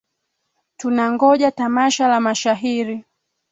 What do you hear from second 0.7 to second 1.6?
Tunangoja